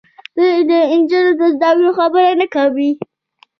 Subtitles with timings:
[0.37, 2.91] دوی د نجونو د زدهکړو خبره نه کوي.